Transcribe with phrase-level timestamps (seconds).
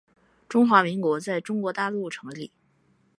[0.49, 2.51] 中华民国在中国大陆成立